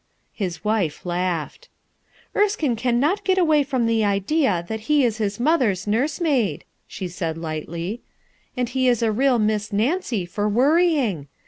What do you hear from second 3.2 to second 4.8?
get away from the idea that